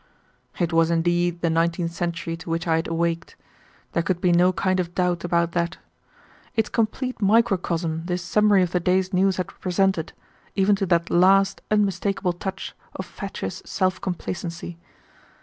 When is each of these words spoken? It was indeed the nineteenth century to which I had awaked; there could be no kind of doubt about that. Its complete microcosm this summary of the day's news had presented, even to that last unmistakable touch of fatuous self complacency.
It 0.57 0.73
was 0.73 0.89
indeed 0.89 1.41
the 1.41 1.49
nineteenth 1.51 1.91
century 1.91 2.35
to 2.37 2.49
which 2.49 2.65
I 2.67 2.77
had 2.77 2.87
awaked; 2.87 3.35
there 3.91 4.01
could 4.01 4.19
be 4.19 4.31
no 4.31 4.51
kind 4.51 4.79
of 4.79 4.95
doubt 4.95 5.23
about 5.23 5.51
that. 5.51 5.77
Its 6.55 6.69
complete 6.69 7.21
microcosm 7.21 8.05
this 8.07 8.23
summary 8.23 8.63
of 8.63 8.71
the 8.71 8.79
day's 8.79 9.13
news 9.13 9.37
had 9.37 9.49
presented, 9.61 10.11
even 10.55 10.75
to 10.77 10.87
that 10.87 11.11
last 11.11 11.61
unmistakable 11.69 12.33
touch 12.33 12.75
of 12.95 13.05
fatuous 13.05 13.61
self 13.63 14.01
complacency. 14.01 14.79